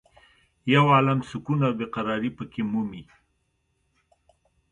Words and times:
یو 0.73 0.85
عالم 0.93 1.19
سکون 1.29 1.59
او 1.67 1.73
بې 1.77 1.85
قرارې 1.93 2.31
په 2.37 2.43
کې 2.51 2.61
مومې. 2.71 3.03